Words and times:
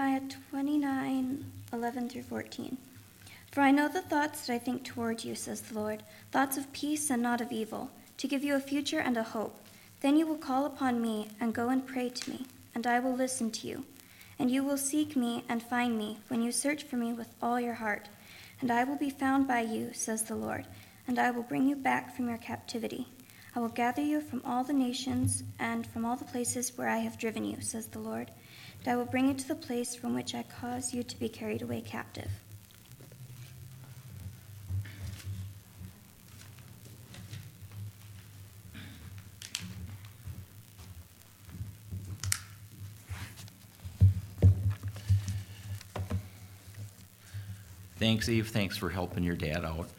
Jeremiah 0.00 0.22
29 0.50 1.44
11 1.74 2.08
through 2.08 2.22
14. 2.22 2.78
For 3.52 3.60
I 3.60 3.70
know 3.70 3.86
the 3.86 4.00
thoughts 4.00 4.46
that 4.46 4.54
I 4.54 4.58
think 4.58 4.82
toward 4.82 5.24
you, 5.24 5.34
says 5.34 5.60
the 5.60 5.78
Lord, 5.78 6.02
thoughts 6.32 6.56
of 6.56 6.72
peace 6.72 7.10
and 7.10 7.22
not 7.22 7.42
of 7.42 7.52
evil, 7.52 7.90
to 8.16 8.26
give 8.26 8.42
you 8.42 8.54
a 8.54 8.60
future 8.60 9.00
and 9.00 9.18
a 9.18 9.22
hope. 9.22 9.62
Then 10.00 10.16
you 10.16 10.26
will 10.26 10.38
call 10.38 10.64
upon 10.64 11.02
me 11.02 11.28
and 11.38 11.52
go 11.52 11.68
and 11.68 11.86
pray 11.86 12.08
to 12.08 12.30
me, 12.30 12.46
and 12.74 12.86
I 12.86 12.98
will 12.98 13.14
listen 13.14 13.50
to 13.50 13.66
you. 13.66 13.84
And 14.38 14.50
you 14.50 14.64
will 14.64 14.78
seek 14.78 15.16
me 15.16 15.44
and 15.50 15.62
find 15.62 15.98
me 15.98 16.16
when 16.28 16.40
you 16.40 16.50
search 16.50 16.84
for 16.84 16.96
me 16.96 17.12
with 17.12 17.34
all 17.42 17.60
your 17.60 17.74
heart. 17.74 18.08
And 18.62 18.70
I 18.70 18.84
will 18.84 18.96
be 18.96 19.10
found 19.10 19.46
by 19.46 19.60
you, 19.60 19.90
says 19.92 20.22
the 20.22 20.34
Lord, 20.34 20.66
and 21.08 21.18
I 21.18 21.30
will 21.30 21.42
bring 21.42 21.68
you 21.68 21.76
back 21.76 22.16
from 22.16 22.26
your 22.26 22.38
captivity. 22.38 23.06
I 23.54 23.60
will 23.60 23.68
gather 23.68 24.00
you 24.00 24.22
from 24.22 24.40
all 24.46 24.64
the 24.64 24.72
nations 24.72 25.42
and 25.58 25.86
from 25.86 26.06
all 26.06 26.16
the 26.16 26.24
places 26.24 26.78
where 26.78 26.88
I 26.88 27.00
have 27.00 27.18
driven 27.18 27.44
you, 27.44 27.60
says 27.60 27.86
the 27.88 27.98
Lord, 27.98 28.30
I 28.86 28.96
will 28.96 29.04
bring 29.04 29.28
you 29.28 29.34
to 29.34 29.48
the 29.48 29.54
place 29.54 29.94
from 29.94 30.14
which 30.14 30.34
I 30.34 30.42
caused 30.42 30.94
you 30.94 31.02
to 31.02 31.18
be 31.18 31.28
carried 31.28 31.62
away 31.62 31.82
captive. 31.82 32.30
Thanks, 47.98 48.30
Eve. 48.30 48.48
Thanks 48.48 48.78
for 48.78 48.88
helping 48.88 49.22
your 49.22 49.36
dad 49.36 49.62
out. 49.62 49.90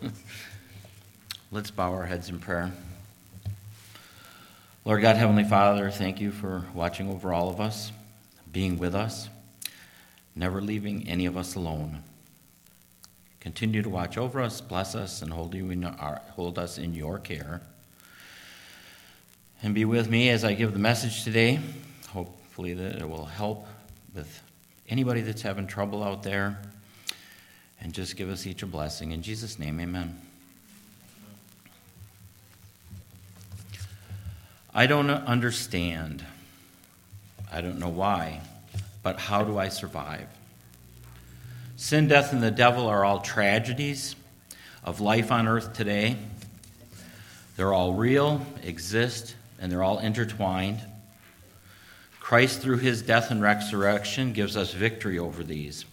Let's 1.50 1.72
bow 1.72 1.92
our 1.92 2.06
heads 2.06 2.28
in 2.28 2.38
prayer. 2.38 2.70
Lord 4.88 5.02
God, 5.02 5.16
Heavenly 5.16 5.44
Father, 5.44 5.90
thank 5.90 6.18
you 6.18 6.30
for 6.32 6.64
watching 6.72 7.10
over 7.10 7.30
all 7.30 7.50
of 7.50 7.60
us, 7.60 7.92
being 8.50 8.78
with 8.78 8.94
us, 8.94 9.28
never 10.34 10.62
leaving 10.62 11.06
any 11.06 11.26
of 11.26 11.36
us 11.36 11.56
alone. 11.56 12.02
Continue 13.38 13.82
to 13.82 13.90
watch 13.90 14.16
over 14.16 14.40
us, 14.40 14.62
bless 14.62 14.94
us, 14.94 15.20
and 15.20 15.30
hold, 15.30 15.54
you 15.54 15.68
in 15.68 15.84
our, 15.84 16.22
hold 16.30 16.58
us 16.58 16.78
in 16.78 16.94
your 16.94 17.18
care. 17.18 17.60
And 19.62 19.74
be 19.74 19.84
with 19.84 20.08
me 20.08 20.30
as 20.30 20.42
I 20.42 20.54
give 20.54 20.72
the 20.72 20.78
message 20.78 21.22
today. 21.22 21.60
Hopefully, 22.08 22.72
that 22.72 22.96
it 22.96 23.06
will 23.06 23.26
help 23.26 23.66
with 24.14 24.42
anybody 24.88 25.20
that's 25.20 25.42
having 25.42 25.66
trouble 25.66 26.02
out 26.02 26.22
there. 26.22 26.62
And 27.78 27.92
just 27.92 28.16
give 28.16 28.30
us 28.30 28.46
each 28.46 28.62
a 28.62 28.66
blessing. 28.66 29.12
In 29.12 29.20
Jesus' 29.20 29.58
name, 29.58 29.80
amen. 29.80 30.18
I 34.78 34.86
don't 34.86 35.10
understand. 35.10 36.24
I 37.50 37.62
don't 37.62 37.80
know 37.80 37.88
why, 37.88 38.42
but 39.02 39.18
how 39.18 39.42
do 39.42 39.58
I 39.58 39.70
survive? 39.70 40.28
Sin, 41.74 42.06
death, 42.06 42.32
and 42.32 42.40
the 42.40 42.52
devil 42.52 42.86
are 42.86 43.04
all 43.04 43.18
tragedies 43.18 44.14
of 44.84 45.00
life 45.00 45.32
on 45.32 45.48
earth 45.48 45.72
today. 45.72 46.16
They're 47.56 47.72
all 47.72 47.94
real, 47.94 48.46
exist, 48.62 49.34
and 49.60 49.72
they're 49.72 49.82
all 49.82 49.98
intertwined. 49.98 50.78
Christ, 52.20 52.62
through 52.62 52.78
his 52.78 53.02
death 53.02 53.32
and 53.32 53.42
resurrection, 53.42 54.32
gives 54.32 54.56
us 54.56 54.72
victory 54.72 55.18
over 55.18 55.42
these. 55.42 55.86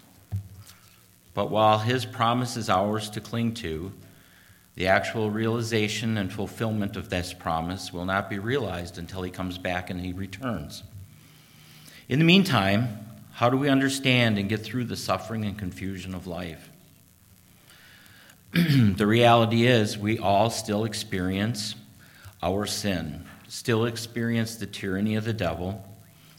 But 1.33 1.49
while 1.49 1.79
his 1.79 2.05
promise 2.05 2.55
is 2.55 2.69
ours 2.69 3.09
to 3.09 3.19
cling 3.19 3.55
to, 3.55 3.91
the 4.75 4.87
actual 4.87 5.31
realization 5.31 6.17
and 6.17 6.31
fulfillment 6.31 6.97
of 6.97 7.09
this 7.09 7.33
promise 7.33 7.93
will 7.93 8.05
not 8.05 8.29
be 8.29 8.39
realized 8.39 8.97
until 8.97 9.21
he 9.21 9.31
comes 9.31 9.57
back 9.57 9.89
and 9.89 10.01
he 10.01 10.11
returns. 10.11 10.83
In 12.09 12.19
the 12.19 12.25
meantime, 12.25 12.99
how 13.33 13.49
do 13.49 13.57
we 13.57 13.69
understand 13.69 14.37
and 14.37 14.49
get 14.49 14.61
through 14.61 14.85
the 14.85 14.95
suffering 14.95 15.45
and 15.45 15.57
confusion 15.57 16.13
of 16.13 16.27
life? 16.27 16.69
the 18.53 19.07
reality 19.07 19.65
is, 19.65 19.97
we 19.97 20.19
all 20.19 20.49
still 20.49 20.85
experience 20.85 21.75
our 22.43 22.65
sin, 22.65 23.25
still 23.47 23.85
experience 23.85 24.55
the 24.55 24.65
tyranny 24.65 25.15
of 25.15 25.25
the 25.25 25.33
devil 25.33 25.83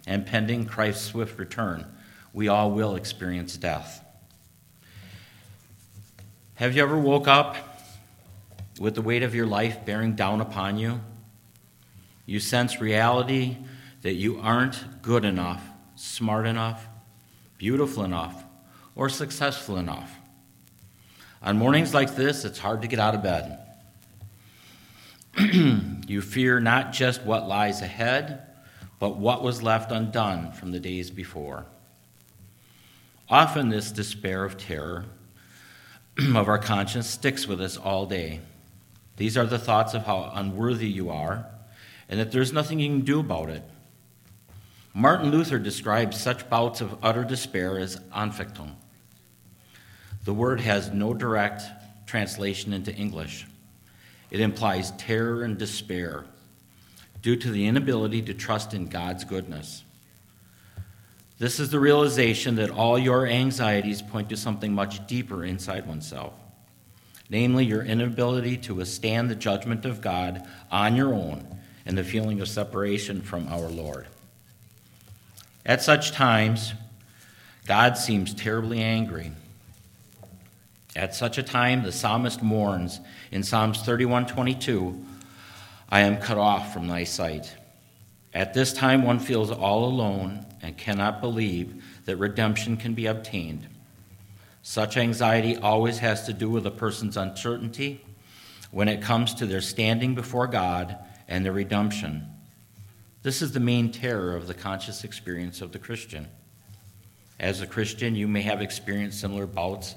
and 0.06 0.24
pending 0.24 0.66
Christ's 0.66 1.04
swift 1.06 1.38
return, 1.38 1.84
we 2.32 2.48
all 2.48 2.70
will 2.70 2.96
experience 2.96 3.56
death. 3.56 4.04
Have 6.54 6.76
you 6.76 6.82
ever 6.82 6.96
woke 6.96 7.26
up 7.28 7.56
with 8.78 8.94
the 8.94 9.02
weight 9.02 9.22
of 9.22 9.34
your 9.34 9.46
life 9.46 9.84
bearing 9.84 10.14
down 10.14 10.40
upon 10.40 10.78
you? 10.78 11.00
You 12.26 12.40
sense 12.40 12.80
reality 12.80 13.56
that 14.02 14.14
you 14.14 14.38
aren't 14.40 15.02
good 15.02 15.24
enough, 15.24 15.62
smart 15.94 16.46
enough, 16.46 16.86
beautiful 17.58 18.04
enough, 18.04 18.44
or 18.94 19.08
successful 19.08 19.76
enough. 19.76 20.16
On 21.42 21.56
mornings 21.56 21.94
like 21.94 22.16
this, 22.16 22.44
it's 22.44 22.58
hard 22.58 22.82
to 22.82 22.88
get 22.88 22.98
out 22.98 23.14
of 23.14 23.22
bed. 23.22 23.58
you 26.08 26.20
fear 26.20 26.60
not 26.60 26.92
just 26.92 27.22
what 27.22 27.46
lies 27.46 27.82
ahead, 27.82 28.42
but 28.98 29.16
what 29.16 29.42
was 29.42 29.62
left 29.62 29.92
undone 29.92 30.52
from 30.52 30.72
the 30.72 30.80
days 30.80 31.10
before. 31.10 31.66
Often, 33.28 33.68
this 33.68 33.90
despair 33.90 34.44
of 34.44 34.56
terror 34.56 35.04
of 36.34 36.48
our 36.48 36.58
conscience 36.58 37.06
sticks 37.06 37.46
with 37.46 37.60
us 37.60 37.76
all 37.76 38.06
day. 38.06 38.40
These 39.16 39.36
are 39.36 39.46
the 39.46 39.58
thoughts 39.58 39.94
of 39.94 40.04
how 40.04 40.30
unworthy 40.34 40.88
you 40.88 41.10
are 41.10 41.46
and 42.08 42.20
that 42.20 42.32
there's 42.32 42.52
nothing 42.52 42.78
you 42.78 42.88
can 42.88 43.00
do 43.00 43.20
about 43.20 43.50
it. 43.50 43.62
Martin 44.94 45.30
Luther 45.30 45.58
describes 45.58 46.20
such 46.20 46.48
bouts 46.48 46.80
of 46.80 46.98
utter 47.02 47.24
despair 47.24 47.78
as 47.78 47.96
Anfechtung. 48.14 48.74
The 50.24 50.34
word 50.34 50.60
has 50.60 50.90
no 50.90 51.14
direct 51.14 51.62
translation 52.06 52.72
into 52.72 52.94
English. 52.94 53.46
It 54.30 54.40
implies 54.40 54.92
terror 54.92 55.42
and 55.42 55.58
despair, 55.58 56.24
due 57.22 57.36
to 57.36 57.50
the 57.50 57.66
inability 57.66 58.22
to 58.22 58.34
trust 58.34 58.74
in 58.74 58.86
God's 58.86 59.24
goodness. 59.24 59.84
This 61.38 61.60
is 61.60 61.70
the 61.70 61.80
realization 61.80 62.56
that 62.56 62.70
all 62.70 62.98
your 62.98 63.26
anxieties 63.26 64.00
point 64.00 64.30
to 64.30 64.36
something 64.36 64.72
much 64.72 65.06
deeper 65.06 65.44
inside 65.44 65.86
oneself, 65.86 66.32
namely, 67.28 67.64
your 67.64 67.82
inability 67.82 68.56
to 68.58 68.74
withstand 68.74 69.30
the 69.30 69.34
judgment 69.34 69.84
of 69.84 70.00
God 70.00 70.46
on 70.70 70.96
your 70.96 71.12
own 71.12 71.58
and 71.84 71.96
the 71.96 72.04
feeling 72.04 72.40
of 72.40 72.48
separation 72.48 73.22
from 73.22 73.48
our 73.48 73.68
Lord. 73.68 74.06
At 75.64 75.82
such 75.82 76.12
times, 76.12 76.74
God 77.66 77.96
seems 77.98 78.34
terribly 78.34 78.80
angry. 78.80 79.32
At 80.94 81.14
such 81.14 81.36
a 81.36 81.42
time, 81.42 81.82
the 81.82 81.92
psalmist 81.92 82.42
mourns 82.42 83.00
in 83.30 83.42
Psalms 83.42 83.82
31:22 83.82 85.04
I 85.88 86.00
am 86.00 86.18
cut 86.18 86.38
off 86.38 86.72
from 86.72 86.88
thy 86.88 87.04
sight. 87.04 87.54
At 88.32 88.54
this 88.54 88.72
time, 88.72 89.02
one 89.02 89.18
feels 89.18 89.50
all 89.50 89.84
alone 89.84 90.46
and 90.62 90.76
cannot 90.76 91.20
believe 91.20 91.82
that 92.06 92.16
redemption 92.16 92.76
can 92.76 92.94
be 92.94 93.06
obtained. 93.06 93.66
Such 94.68 94.96
anxiety 94.96 95.56
always 95.56 95.98
has 95.98 96.26
to 96.26 96.32
do 96.32 96.50
with 96.50 96.66
a 96.66 96.72
person's 96.72 97.16
uncertainty 97.16 98.04
when 98.72 98.88
it 98.88 99.00
comes 99.00 99.32
to 99.34 99.46
their 99.46 99.60
standing 99.60 100.16
before 100.16 100.48
God 100.48 100.98
and 101.28 101.44
their 101.44 101.52
redemption. 101.52 102.26
This 103.22 103.42
is 103.42 103.52
the 103.52 103.60
main 103.60 103.92
terror 103.92 104.34
of 104.34 104.48
the 104.48 104.54
conscious 104.54 105.04
experience 105.04 105.60
of 105.60 105.70
the 105.70 105.78
Christian. 105.78 106.26
As 107.38 107.60
a 107.60 107.66
Christian, 107.68 108.16
you 108.16 108.26
may 108.26 108.42
have 108.42 108.60
experienced 108.60 109.20
similar 109.20 109.46
bouts 109.46 109.94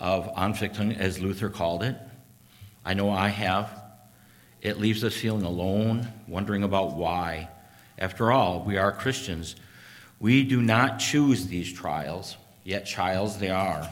of 0.00 0.26
Anfechtung, 0.34 0.98
as 0.98 1.20
Luther 1.20 1.48
called 1.48 1.84
it. 1.84 1.96
I 2.84 2.94
know 2.94 3.10
I 3.10 3.28
have. 3.28 3.70
It 4.62 4.80
leaves 4.80 5.04
us 5.04 5.14
feeling 5.14 5.44
alone, 5.44 6.08
wondering 6.26 6.64
about 6.64 6.96
why. 6.96 7.50
After 7.96 8.32
all, 8.32 8.64
we 8.64 8.78
are 8.78 8.90
Christians. 8.90 9.54
We 10.18 10.42
do 10.42 10.60
not 10.60 10.98
choose 10.98 11.46
these 11.46 11.72
trials, 11.72 12.36
yet 12.64 12.84
trials 12.84 13.38
they 13.38 13.50
are. 13.50 13.88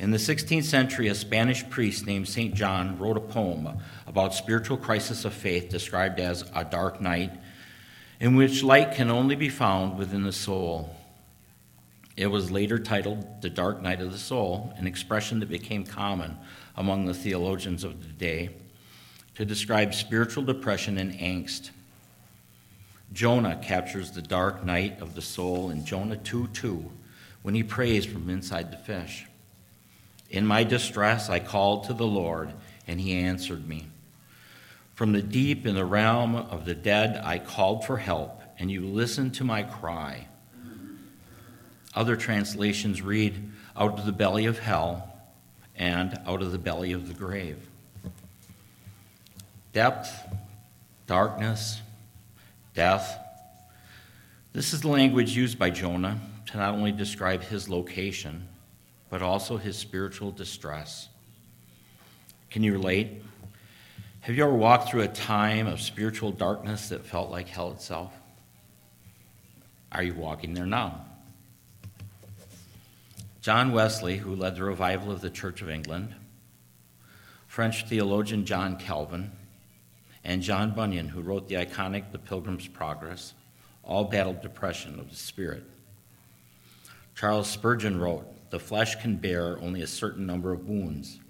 In 0.00 0.12
the 0.12 0.16
16th 0.16 0.64
century, 0.64 1.08
a 1.08 1.14
Spanish 1.14 1.68
priest 1.68 2.06
named 2.06 2.26
St. 2.26 2.54
John 2.54 2.98
wrote 2.98 3.18
a 3.18 3.20
poem 3.20 3.68
about 4.06 4.32
spiritual 4.32 4.78
crisis 4.78 5.26
of 5.26 5.34
faith 5.34 5.68
described 5.68 6.18
as 6.18 6.50
a 6.54 6.64
dark 6.64 7.02
night 7.02 7.30
in 8.18 8.34
which 8.34 8.62
light 8.62 8.94
can 8.94 9.10
only 9.10 9.36
be 9.36 9.50
found 9.50 9.98
within 9.98 10.22
the 10.22 10.32
soul. 10.32 10.96
It 12.16 12.28
was 12.28 12.50
later 12.50 12.78
titled 12.78 13.42
The 13.42 13.50
Dark 13.50 13.82
Night 13.82 14.00
of 14.00 14.10
the 14.10 14.18
Soul, 14.18 14.72
an 14.78 14.86
expression 14.86 15.38
that 15.40 15.50
became 15.50 15.84
common 15.84 16.38
among 16.78 17.04
the 17.04 17.12
theologians 17.12 17.84
of 17.84 18.00
the 18.00 18.12
day 18.14 18.48
to 19.34 19.44
describe 19.44 19.92
spiritual 19.92 20.44
depression 20.44 20.96
and 20.96 21.12
angst. 21.12 21.72
Jonah 23.12 23.60
captures 23.62 24.12
the 24.12 24.22
dark 24.22 24.64
night 24.64 24.98
of 25.02 25.14
the 25.14 25.20
soul 25.20 25.68
in 25.68 25.84
Jonah 25.84 26.16
2 26.16 26.46
2 26.46 26.90
when 27.42 27.54
he 27.54 27.62
prays 27.62 28.06
from 28.06 28.30
inside 28.30 28.72
the 28.72 28.78
fish. 28.78 29.26
In 30.30 30.46
my 30.46 30.62
distress, 30.62 31.28
I 31.28 31.40
called 31.40 31.84
to 31.84 31.92
the 31.92 32.06
Lord, 32.06 32.52
and 32.86 33.00
he 33.00 33.14
answered 33.14 33.68
me. 33.68 33.88
From 34.94 35.12
the 35.12 35.22
deep 35.22 35.66
in 35.66 35.74
the 35.74 35.84
realm 35.84 36.36
of 36.36 36.64
the 36.64 36.74
dead, 36.74 37.20
I 37.24 37.38
called 37.38 37.84
for 37.84 37.96
help, 37.96 38.40
and 38.58 38.70
you 38.70 38.86
listened 38.86 39.34
to 39.34 39.44
my 39.44 39.64
cry. 39.64 40.28
Other 41.94 42.16
translations 42.16 43.02
read, 43.02 43.50
out 43.76 43.98
of 43.98 44.06
the 44.06 44.12
belly 44.12 44.46
of 44.46 44.58
hell 44.58 45.10
and 45.74 46.20
out 46.26 46.42
of 46.42 46.52
the 46.52 46.58
belly 46.58 46.92
of 46.92 47.08
the 47.08 47.14
grave. 47.14 47.66
Depth, 49.72 50.10
darkness, 51.06 51.80
death. 52.74 53.18
This 54.52 54.72
is 54.72 54.82
the 54.82 54.88
language 54.88 55.34
used 55.34 55.58
by 55.58 55.70
Jonah 55.70 56.20
to 56.46 56.56
not 56.58 56.74
only 56.74 56.92
describe 56.92 57.42
his 57.42 57.68
location, 57.68 58.46
but 59.10 59.20
also 59.20 59.56
his 59.56 59.76
spiritual 59.76 60.30
distress. 60.30 61.08
Can 62.48 62.62
you 62.62 62.72
relate? 62.72 63.22
Have 64.20 64.36
you 64.36 64.44
ever 64.44 64.54
walked 64.54 64.88
through 64.88 65.02
a 65.02 65.08
time 65.08 65.66
of 65.66 65.80
spiritual 65.80 66.30
darkness 66.30 66.88
that 66.88 67.04
felt 67.04 67.30
like 67.30 67.48
hell 67.48 67.72
itself? 67.72 68.12
Are 69.92 70.02
you 70.02 70.14
walking 70.14 70.54
there 70.54 70.66
now? 70.66 71.04
John 73.40 73.72
Wesley, 73.72 74.18
who 74.18 74.36
led 74.36 74.56
the 74.56 74.64
revival 74.64 75.10
of 75.10 75.20
the 75.20 75.30
Church 75.30 75.62
of 75.62 75.70
England, 75.70 76.14
French 77.46 77.86
theologian 77.86 78.44
John 78.44 78.76
Calvin, 78.76 79.32
and 80.22 80.42
John 80.42 80.72
Bunyan, 80.72 81.08
who 81.08 81.22
wrote 81.22 81.48
the 81.48 81.56
iconic 81.56 82.12
The 82.12 82.18
Pilgrim's 82.18 82.68
Progress, 82.68 83.34
all 83.82 84.04
battled 84.04 84.42
depression 84.42 85.00
of 85.00 85.08
the 85.08 85.16
spirit. 85.16 85.64
Charles 87.16 87.48
Spurgeon 87.48 87.98
wrote, 87.98 88.26
The 88.50 88.58
flesh 88.58 88.96
can 88.96 89.16
bear 89.16 89.58
only 89.60 89.82
a 89.82 89.86
certain 89.86 90.26
number 90.26 90.52
of 90.52 90.68
wounds, 90.68 91.20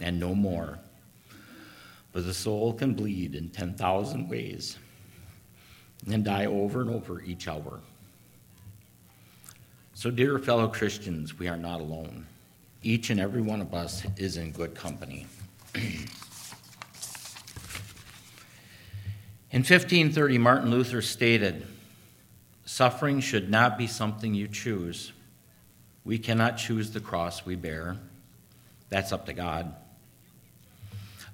and 0.00 0.20
no 0.20 0.34
more. 0.34 0.78
But 2.12 2.26
the 2.26 2.34
soul 2.34 2.74
can 2.74 2.94
bleed 2.94 3.34
in 3.34 3.50
10,000 3.50 4.28
ways 4.28 4.78
and 6.10 6.24
die 6.24 6.46
over 6.46 6.80
and 6.82 6.90
over 6.90 7.22
each 7.22 7.48
hour. 7.48 7.80
So, 9.94 10.10
dear 10.10 10.38
fellow 10.38 10.68
Christians, 10.68 11.38
we 11.38 11.48
are 11.48 11.56
not 11.56 11.80
alone. 11.80 12.26
Each 12.82 13.10
and 13.10 13.18
every 13.18 13.40
one 13.40 13.60
of 13.60 13.72
us 13.72 14.04
is 14.16 14.36
in 14.36 14.52
good 14.52 14.74
company. 14.74 15.26
in 15.74 15.80
1530, 19.60 20.38
Martin 20.38 20.70
Luther 20.70 21.00
stated, 21.00 21.66
Suffering 22.66 23.20
should 23.20 23.50
not 23.50 23.78
be 23.78 23.86
something 23.86 24.34
you 24.34 24.48
choose. 24.48 25.12
We 26.04 26.18
cannot 26.18 26.58
choose 26.58 26.90
the 26.90 27.00
cross 27.00 27.46
we 27.46 27.56
bear. 27.56 27.96
That's 28.90 29.12
up 29.12 29.26
to 29.26 29.32
God. 29.32 29.74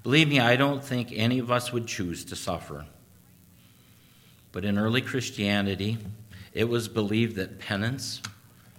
Believe 0.02 0.28
me, 0.28 0.40
I 0.40 0.56
don't 0.56 0.82
think 0.82 1.12
any 1.12 1.38
of 1.38 1.50
us 1.50 1.72
would 1.72 1.86
choose 1.86 2.24
to 2.26 2.36
suffer. 2.36 2.86
But 4.52 4.64
in 4.64 4.78
early 4.78 5.02
Christianity, 5.02 5.98
it 6.54 6.68
was 6.68 6.88
believed 6.88 7.36
that 7.36 7.58
penance, 7.58 8.22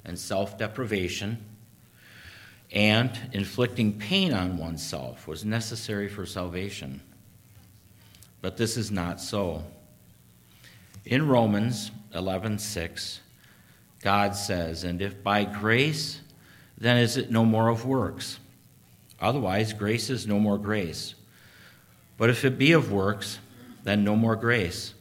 and 0.04 0.18
self 0.18 0.58
deprivation, 0.58 1.38
and 2.72 3.12
inflicting 3.34 4.00
pain 4.00 4.34
on 4.34 4.58
oneself 4.58 5.28
was 5.28 5.46
necessary 5.46 6.08
for 6.08 6.26
salvation. 6.26 7.02
But 8.42 8.58
this 8.58 8.78
is 8.78 8.90
not 8.90 9.22
so. 9.22 9.64
In 11.06 11.28
Romans 11.28 11.92
11:6, 12.14 13.20
God 14.02 14.36
says, 14.36 14.84
"And 14.84 15.02
if 15.02 15.24
by 15.24 15.44
grace, 15.46 16.22
then 16.78 16.98
is 16.98 17.18
it 17.18 17.30
no 17.30 17.46
more 17.46 17.70
of 17.70 17.86
works? 17.86 18.40
Otherwise, 19.20 19.74
grace 19.74 20.10
is 20.10 20.26
no 20.26 20.40
more 20.40 20.58
grace. 20.58 21.14
But 22.18 22.30
if 22.30 22.44
it 22.44 22.58
be 22.58 22.72
of 22.72 22.92
works, 22.92 23.40
then 23.84 24.04
no 24.04 24.16
more 24.16 24.36
grace. 24.36 24.94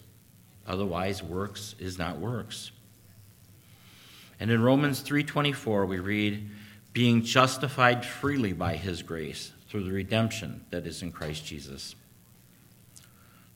Otherwise, 0.67 1.23
works 1.23 1.75
is 1.79 1.99
not 1.99 2.19
works." 2.19 2.71
And 4.39 4.51
in 4.51 4.63
Romans 4.63 5.01
3:24 5.01 5.87
we 5.87 5.99
read, 5.99 6.49
"Being 6.93 7.23
justified 7.23 8.05
freely 8.05 8.53
by 8.53 8.77
his 8.77 9.03
grace 9.03 9.53
through 9.69 9.85
the 9.85 9.93
redemption 9.93 10.65
that 10.71 10.87
is 10.87 11.03
in 11.03 11.13
Christ 11.13 11.47
Jesus." 11.47 11.95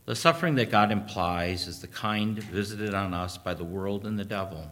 The 0.06 0.14
suffering 0.14 0.54
that 0.56 0.70
God 0.70 0.92
implies 0.92 1.66
is 1.66 1.80
the 1.80 1.88
kind 1.88 2.38
visited 2.38 2.92
on 2.94 3.14
us 3.14 3.38
by 3.38 3.54
the 3.54 3.64
world 3.64 4.06
and 4.06 4.18
the 4.18 4.24
devil, 4.24 4.70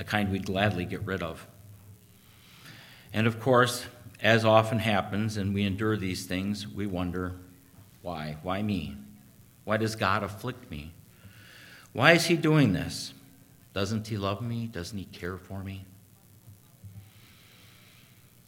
the 0.00 0.04
kind 0.04 0.32
we'd 0.32 0.46
gladly 0.46 0.86
get 0.86 1.02
rid 1.02 1.22
of. 1.22 1.46
And 3.12 3.26
of 3.26 3.38
course, 3.38 3.84
as 4.22 4.46
often 4.46 4.78
happens, 4.78 5.36
and 5.36 5.52
we 5.52 5.62
endure 5.62 5.94
these 5.94 6.24
things, 6.24 6.66
we 6.66 6.86
wonder, 6.86 7.34
why? 8.00 8.38
Why 8.42 8.62
me? 8.62 8.96
Why 9.64 9.76
does 9.76 9.96
God 9.96 10.22
afflict 10.22 10.70
me? 10.70 10.94
Why 11.92 12.12
is 12.12 12.24
He 12.24 12.36
doing 12.38 12.72
this? 12.72 13.12
Doesn't 13.74 14.06
He 14.06 14.16
love 14.16 14.40
me? 14.40 14.68
Doesn't 14.68 14.96
He 14.96 15.04
care 15.04 15.36
for 15.36 15.62
me? 15.62 15.84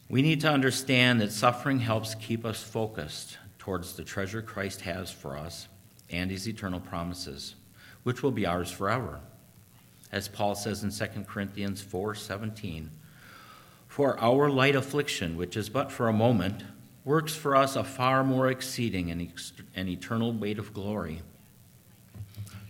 We 0.08 0.22
need 0.22 0.40
to 0.40 0.48
understand 0.48 1.20
that 1.20 1.32
suffering 1.32 1.80
helps 1.80 2.14
keep 2.14 2.46
us 2.46 2.62
focused 2.62 3.36
towards 3.58 3.92
the 3.92 4.04
treasure 4.04 4.40
Christ 4.40 4.80
has 4.80 5.10
for 5.10 5.36
us 5.36 5.68
and 6.08 6.30
His 6.30 6.48
eternal 6.48 6.80
promises, 6.80 7.56
which 8.04 8.22
will 8.22 8.32
be 8.32 8.46
ours 8.46 8.70
forever. 8.70 9.20
As 10.12 10.28
Paul 10.28 10.54
says 10.54 10.84
in 10.84 10.90
2 10.90 11.26
Corinthians 11.26 11.80
4:17, 11.80 12.90
"For 13.88 14.20
our 14.20 14.50
light 14.50 14.76
affliction, 14.76 15.36
which 15.36 15.56
is 15.56 15.70
but 15.70 15.90
for 15.90 16.08
a 16.08 16.12
moment, 16.12 16.64
works 17.04 17.34
for 17.34 17.56
us 17.56 17.74
a 17.74 17.82
far 17.82 18.22
more 18.22 18.50
exceeding 18.50 19.10
and 19.10 19.88
eternal 19.88 20.32
weight 20.32 20.58
of 20.58 20.74
glory." 20.74 21.22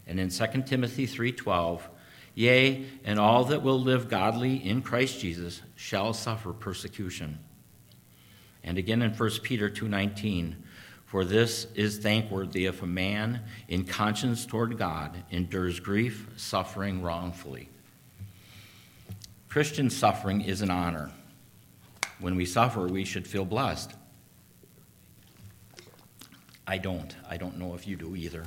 And 0.06 0.20
in 0.20 0.30
2 0.30 0.66
Timothy 0.66 1.04
3:12, 1.06 1.88
Yea, 2.34 2.86
and 3.04 3.18
all 3.18 3.44
that 3.44 3.62
will 3.62 3.80
live 3.80 4.08
godly 4.08 4.56
in 4.56 4.80
Christ 4.80 5.20
Jesus 5.20 5.62
shall 5.76 6.14
suffer 6.14 6.52
persecution. 6.52 7.38
And 8.64 8.78
again 8.78 9.02
in 9.02 9.12
1 9.12 9.42
Peter 9.42 9.68
2:19, 9.68 10.62
for 11.12 11.26
this 11.26 11.66
is 11.74 11.98
thankworthy 11.98 12.64
if 12.64 12.80
a 12.80 12.86
man 12.86 13.42
in 13.68 13.84
conscience 13.84 14.46
toward 14.46 14.78
God 14.78 15.14
endures 15.30 15.78
grief, 15.78 16.26
suffering 16.36 17.02
wrongfully. 17.02 17.68
Christian 19.50 19.90
suffering 19.90 20.40
is 20.40 20.62
an 20.62 20.70
honor. 20.70 21.10
When 22.18 22.34
we 22.34 22.46
suffer, 22.46 22.86
we 22.86 23.04
should 23.04 23.26
feel 23.26 23.44
blessed. 23.44 23.92
I 26.66 26.78
don't. 26.78 27.14
I 27.28 27.36
don't 27.36 27.58
know 27.58 27.74
if 27.74 27.86
you 27.86 27.96
do 27.96 28.16
either. 28.16 28.46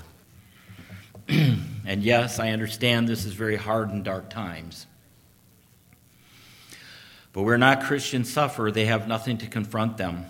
and 1.27 2.01
yes, 2.01 2.39
I 2.39 2.49
understand 2.49 3.07
this 3.07 3.25
is 3.25 3.33
very 3.33 3.57
hard 3.57 3.91
in 3.91 4.01
dark 4.01 4.31
times. 4.31 4.87
But 7.31 7.43
where 7.43 7.59
not 7.59 7.83
Christians 7.83 8.33
suffer, 8.33 8.71
they 8.71 8.85
have 8.85 9.07
nothing 9.07 9.37
to 9.37 9.45
confront 9.45 9.97
them. 9.97 10.25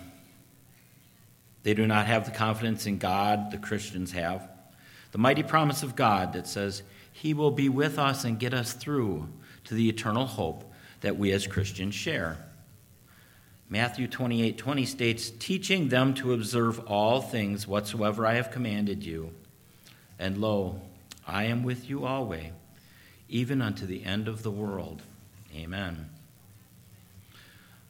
They 1.66 1.74
do 1.74 1.84
not 1.84 2.06
have 2.06 2.24
the 2.24 2.30
confidence 2.30 2.86
in 2.86 2.98
God 2.98 3.50
the 3.50 3.58
Christians 3.58 4.12
have. 4.12 4.48
The 5.10 5.18
mighty 5.18 5.42
promise 5.42 5.82
of 5.82 5.96
God 5.96 6.34
that 6.34 6.46
says, 6.46 6.84
He 7.10 7.34
will 7.34 7.50
be 7.50 7.68
with 7.68 7.98
us 7.98 8.22
and 8.22 8.38
get 8.38 8.54
us 8.54 8.72
through 8.72 9.26
to 9.64 9.74
the 9.74 9.88
eternal 9.88 10.26
hope 10.26 10.72
that 11.00 11.18
we 11.18 11.32
as 11.32 11.48
Christians 11.48 11.96
share. 11.96 12.38
Matthew 13.68 14.06
28 14.06 14.56
20 14.56 14.86
states, 14.86 15.32
Teaching 15.40 15.88
them 15.88 16.14
to 16.14 16.34
observe 16.34 16.78
all 16.86 17.20
things 17.20 17.66
whatsoever 17.66 18.24
I 18.24 18.34
have 18.34 18.52
commanded 18.52 19.02
you. 19.02 19.32
And 20.20 20.38
lo, 20.38 20.80
I 21.26 21.46
am 21.46 21.64
with 21.64 21.90
you 21.90 22.06
always, 22.06 22.52
even 23.28 23.60
unto 23.60 23.86
the 23.86 24.04
end 24.04 24.28
of 24.28 24.44
the 24.44 24.52
world. 24.52 25.02
Amen. 25.52 26.10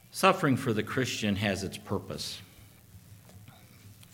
Suffering 0.09 0.57
for 0.57 0.73
the 0.73 0.81
Christian 0.81 1.35
has 1.35 1.63
its 1.63 1.77
purpose. 1.77 2.41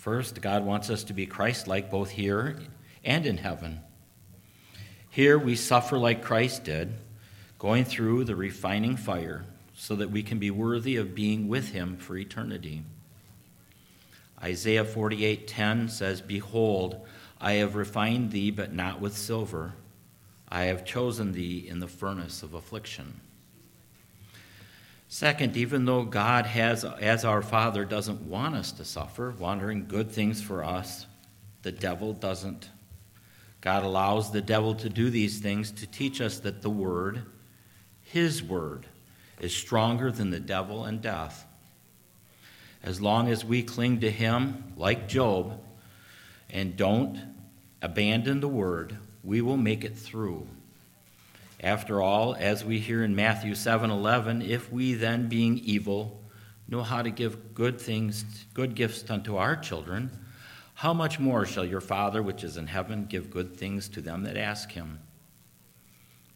First, 0.03 0.41
God 0.41 0.65
wants 0.65 0.89
us 0.89 1.05
to 1.05 1.13
be 1.13 1.25
Christ 1.25 1.65
like 1.65 1.89
both 1.89 2.09
here 2.09 2.59
and 3.05 3.25
in 3.25 3.37
heaven. 3.37 3.79
Here 5.09 5.39
we 5.39 5.55
suffer 5.55 5.97
like 5.97 6.21
Christ 6.21 6.65
did, 6.65 6.95
going 7.57 7.85
through 7.85 8.25
the 8.25 8.35
refining 8.35 8.97
fire 8.97 9.45
so 9.73 9.95
that 9.95 10.11
we 10.11 10.21
can 10.21 10.39
be 10.39 10.51
worthy 10.51 10.97
of 10.97 11.15
being 11.15 11.47
with 11.47 11.69
him 11.69 11.95
for 11.95 12.17
eternity. 12.17 12.83
Isaiah 14.43 14.83
48:10 14.83 15.87
says, 15.87 16.19
"Behold, 16.19 17.07
I 17.39 17.53
have 17.53 17.75
refined 17.75 18.31
thee, 18.31 18.51
but 18.51 18.73
not 18.73 18.99
with 18.99 19.17
silver. 19.17 19.73
I 20.49 20.63
have 20.63 20.83
chosen 20.83 21.31
thee 21.31 21.65
in 21.65 21.79
the 21.79 21.87
furnace 21.87 22.43
of 22.43 22.53
affliction. 22.53 23.21
Second, 25.13 25.55
even 25.55 25.85
though 25.85 26.05
God 26.05 26.47
has, 26.47 26.83
as 26.83 27.23
our 27.23 27.43
Father, 27.43 27.85
doesn't 27.85 28.21
want 28.23 28.55
us 28.55 28.71
to 28.71 28.83
suffer, 28.83 29.31
wanting 29.37 29.85
good 29.85 30.09
things 30.09 30.41
for 30.41 30.63
us, 30.63 31.05
the 31.61 31.71
devil 31.71 32.13
doesn't. 32.13 32.71
God 33.61 33.83
allows 33.83 34.31
the 34.31 34.41
devil 34.41 34.73
to 34.73 34.89
do 34.89 35.11
these 35.11 35.37
things 35.37 35.69
to 35.73 35.85
teach 35.85 36.19
us 36.19 36.39
that 36.39 36.63
the 36.63 36.69
Word, 36.71 37.21
His 38.01 38.41
Word, 38.41 38.87
is 39.39 39.55
stronger 39.55 40.11
than 40.11 40.31
the 40.31 40.39
devil 40.39 40.83
and 40.83 40.99
death. 40.99 41.45
As 42.81 42.99
long 42.99 43.27
as 43.27 43.45
we 43.45 43.61
cling 43.61 43.99
to 43.99 44.09
Him, 44.09 44.73
like 44.75 45.07
Job, 45.07 45.61
and 46.49 46.75
don't 46.75 47.21
abandon 47.83 48.39
the 48.39 48.47
word, 48.47 48.97
we 49.23 49.41
will 49.41 49.57
make 49.57 49.83
it 49.83 49.95
through. 49.95 50.47
After 51.63 52.01
all, 52.01 52.35
as 52.35 52.65
we 52.65 52.79
hear 52.79 53.05
in 53.05 53.15
Matthew 53.15 53.55
7:11, 53.55 54.41
if 54.41 54.69
we 54.69 54.95
then 54.95 55.29
being 55.29 55.57
evil 55.59 56.21
know 56.67 56.83
how 56.83 57.01
to 57.01 57.09
give 57.09 57.53
good 57.53 57.79
things, 57.79 58.25
good 58.53 58.75
gifts 58.75 59.09
unto 59.09 59.37
our 59.37 59.55
children, 59.55 60.11
how 60.73 60.93
much 60.93 61.21
more 61.21 61.45
shall 61.45 61.63
your 61.63 61.79
Father 61.79 62.21
which 62.21 62.43
is 62.43 62.57
in 62.57 62.67
heaven 62.67 63.05
give 63.05 63.31
good 63.31 63.55
things 63.55 63.87
to 63.89 64.01
them 64.01 64.23
that 64.23 64.35
ask 64.35 64.73
him? 64.73 64.99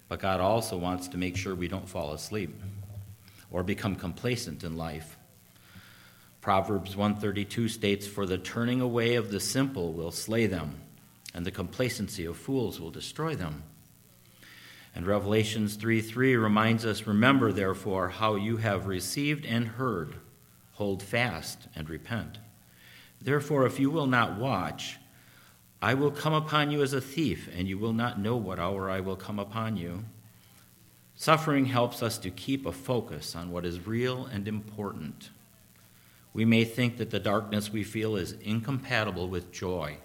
But 0.08 0.22
God 0.22 0.40
also 0.40 0.78
wants 0.78 1.10
to 1.10 1.18
make 1.18 1.36
sure 1.36 1.54
we 1.54 1.68
don't 1.68 1.90
fall 1.90 2.14
asleep 2.14 2.56
or 3.52 3.64
become 3.64 3.98
complacent 3.98 4.64
in 4.64 4.78
life. 4.78 5.18
Proverbs 6.40 6.96
132 6.96 7.68
states, 7.68 8.08
For 8.08 8.26
the 8.26 8.38
turning 8.38 8.80
away 8.80 9.16
of 9.16 9.32
the 9.32 9.42
simple 9.42 9.92
will 9.92 10.12
slay 10.12 10.46
them, 10.46 10.80
and 11.34 11.46
the 11.46 11.52
complacency 11.52 12.24
of 12.24 12.38
fools 12.38 12.80
will 12.80 12.92
destroy 12.92 13.36
them. 13.36 13.64
And 14.98 15.06
Revelations 15.06 15.76
3 15.76 16.02
3 16.02 16.38
reminds 16.38 16.84
us, 16.84 17.06
Remember, 17.06 17.52
therefore, 17.52 18.10
how 18.10 18.34
you 18.34 18.58
have 18.58 18.88
received 18.88 19.46
and 19.46 19.68
heard. 19.68 20.16
Hold 20.74 21.04
fast 21.04 21.68
and 21.76 21.88
repent. 21.88 22.40
Therefore, 23.22 23.68
if 23.68 23.80
you 23.80 23.92
will 23.92 24.08
not 24.08 24.40
watch, 24.40 24.98
I 25.84 25.94
will 25.94 26.10
come 26.10 26.34
upon 26.34 26.72
you 26.72 26.82
as 26.82 26.94
a 26.94 27.00
thief, 27.00 27.48
and 27.56 27.68
you 27.68 27.78
will 27.78 27.94
not 27.94 28.20
know 28.20 28.38
what 28.38 28.58
hour 28.58 28.90
I 28.90 29.02
will 29.02 29.16
come 29.16 29.38
upon 29.38 29.78
you. 29.78 30.04
Suffering 31.14 31.66
helps 31.66 32.02
us 32.02 32.18
to 32.18 32.32
keep 32.32 32.66
a 32.66 32.72
focus 32.72 33.36
on 33.36 33.52
what 33.52 33.68
is 33.68 33.86
real 33.86 34.26
and 34.26 34.48
important. 34.48 35.30
We 36.34 36.44
may 36.44 36.66
think 36.66 36.98
that 36.98 37.12
the 37.12 37.20
darkness 37.20 37.72
we 37.72 37.84
feel 37.84 38.16
is 38.16 38.32
incompatible 38.32 39.30
with 39.30 39.52
joy. 39.52 39.98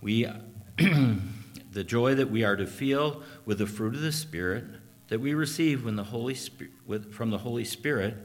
We, 0.00 0.26
the 1.72 1.84
joy 1.84 2.14
that 2.14 2.30
we 2.30 2.44
are 2.44 2.56
to 2.56 2.66
feel 2.66 3.22
with 3.44 3.58
the 3.58 3.66
fruit 3.66 3.94
of 3.94 4.02
the 4.02 4.12
Spirit 4.12 4.64
that 5.08 5.20
we 5.20 5.34
receive 5.34 5.84
when 5.84 5.96
the 5.96 6.04
Holy 6.04 6.34
Spirit, 6.34 6.72
from 7.12 7.30
the 7.30 7.38
Holy 7.38 7.64
Spirit 7.64 8.16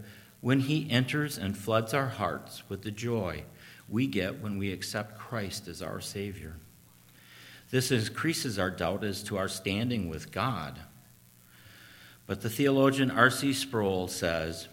when 0.42 0.62
He 0.62 0.90
enters 0.90 1.38
and 1.38 1.58
floods 1.58 1.94
our 1.94 2.08
hearts 2.08 2.64
with 2.70 2.82
the 2.84 2.92
joy 2.92 3.44
we 3.90 4.08
get 4.08 4.42
when 4.42 4.58
we 4.58 4.72
accept 4.72 5.18
Christ 5.18 5.68
as 5.68 5.82
our 5.82 6.02
Savior. 6.02 6.56
This 7.70 7.92
increases 7.92 8.60
our 8.60 8.70
doubt 8.70 9.04
as 9.04 9.24
to 9.24 9.38
our 9.38 9.48
standing 9.48 10.10
with 10.10 10.32
God. 10.32 10.80
But 12.26 12.42
the 12.42 12.50
theologian 12.50 13.12
R.C. 13.12 13.54
Sproul 13.54 14.08
says 14.08 14.68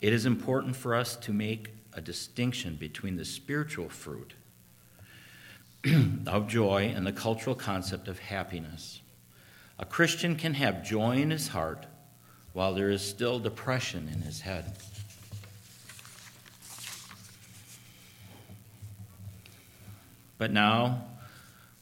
it 0.00 0.12
is 0.12 0.26
important 0.26 0.76
for 0.76 0.94
us 0.94 1.16
to 1.16 1.32
make 1.32 1.70
a 1.92 2.00
distinction 2.00 2.76
between 2.76 3.16
the 3.16 3.24
spiritual 3.24 3.88
fruit 3.88 4.34
of 6.26 6.48
joy 6.48 6.92
and 6.94 7.06
the 7.06 7.12
cultural 7.12 7.54
concept 7.54 8.08
of 8.08 8.18
happiness. 8.18 9.00
A 9.78 9.84
Christian 9.84 10.34
can 10.36 10.54
have 10.54 10.84
joy 10.84 11.16
in 11.18 11.30
his 11.30 11.48
heart 11.48 11.86
while 12.52 12.74
there 12.74 12.90
is 12.90 13.02
still 13.02 13.38
depression 13.38 14.08
in 14.12 14.22
his 14.22 14.40
head. 14.40 14.76
But 20.38 20.52
now, 20.52 21.04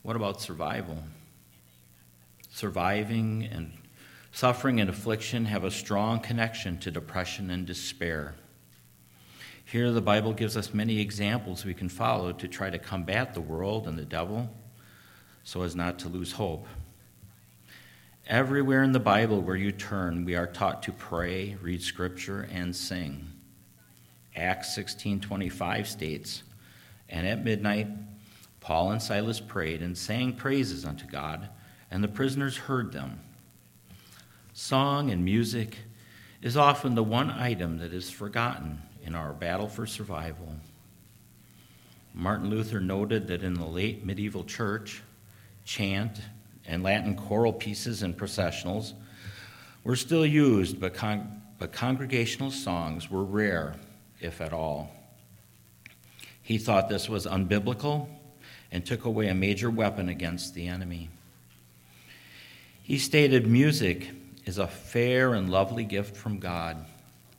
what 0.03 0.17
about 0.17 0.41
survival? 0.41 1.03
Surviving 2.50 3.49
and 3.50 3.73
suffering 4.33 4.81
and 4.81 4.88
affliction 4.88 5.45
have 5.47 5.65
a 5.65 5.71
strong 5.71 6.21
connection 6.21 6.79
to 6.79 6.91
depression 6.91 7.50
and 7.50 7.67
despair. 7.67 8.35
Here, 9.66 9.90
the 9.90 10.00
Bible 10.00 10.32
gives 10.32 10.56
us 10.56 10.73
many 10.73 11.00
examples 11.00 11.64
we 11.64 11.75
can 11.75 11.88
follow 11.88 12.30
to 12.30 12.46
try 12.46 12.70
to 12.70 12.78
combat 12.78 13.35
the 13.35 13.40
world 13.40 13.88
and 13.88 13.99
the 13.99 14.04
devil 14.04 14.49
so 15.42 15.62
as 15.62 15.75
not 15.75 15.99
to 15.99 16.08
lose 16.08 16.30
hope. 16.30 16.68
Everywhere 18.28 18.85
in 18.85 18.92
the 18.92 19.00
Bible 19.00 19.42
where 19.42 19.56
you 19.56 19.73
turn, 19.73 20.25
we 20.25 20.37
are 20.37 20.46
taught 20.46 20.85
to 20.85 20.92
pray, 20.92 21.56
read 21.61 21.82
scripture, 21.82 22.49
and 22.52 22.76
sing. 22.76 23.26
Acts 24.37 24.73
16:25 24.73 25.88
states, 25.88 26.44
"And 27.08 27.26
at 27.26 27.42
midnight 27.42 27.88
Paul 28.61 28.92
and 28.92 29.02
Silas 29.02 29.40
prayed 29.40 29.82
and 29.82 29.99
sang 29.99 30.35
praises 30.35 30.85
unto 30.85 31.06
God, 31.06 31.49
and 31.90 32.04
the 32.04 32.08
prisoners 32.08 32.56
heard 32.56 32.92
them. 32.92 33.18
Song 34.52 35.11
and 35.11 35.25
music 35.25 35.78
is 36.40 36.56
often 36.56 36.94
the 36.94 37.02
one 37.02 37.30
item 37.30 37.78
that 37.78 37.92
is 37.92 38.11
forgotten 38.11 38.86
in 39.06 39.14
our 39.14 39.32
battle 39.32 39.68
for 39.68 39.86
survival. 39.86 40.54
Martin 42.12 42.50
Luther 42.50 42.80
noted 42.80 43.28
that 43.28 43.42
in 43.42 43.54
the 43.54 43.64
late 43.64 44.04
medieval 44.04 44.42
church, 44.42 45.02
chant 45.64 46.20
and 46.66 46.82
Latin 46.82 47.14
choral 47.14 47.52
pieces 47.52 48.02
and 48.02 48.16
processionals 48.16 48.94
were 49.84 49.96
still 49.96 50.26
used, 50.26 50.80
but, 50.80 50.94
con- 50.94 51.42
but 51.58 51.72
congregational 51.72 52.50
songs 52.50 53.10
were 53.10 53.22
rare, 53.22 53.76
if 54.20 54.40
at 54.40 54.52
all. 54.52 54.90
He 56.42 56.58
thought 56.58 56.88
this 56.88 57.08
was 57.08 57.26
unbiblical 57.26 58.08
and 58.72 58.84
took 58.84 59.04
away 59.04 59.28
a 59.28 59.34
major 59.34 59.70
weapon 59.70 60.08
against 60.08 60.54
the 60.54 60.66
enemy. 60.66 61.10
He 62.82 62.98
stated 62.98 63.46
music 63.46 64.10
is 64.44 64.58
a 64.58 64.66
fair 64.66 65.34
and 65.34 65.50
lovely 65.50 65.84
gift 65.84 66.16
from 66.16 66.38
God. 66.38 66.84